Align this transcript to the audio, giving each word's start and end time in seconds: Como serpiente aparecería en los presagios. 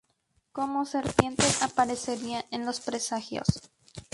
Como 0.51 0.85
serpiente 0.87 1.45
aparecería 1.61 2.43
en 2.49 2.65
los 2.65 2.79
presagios. 2.79 3.45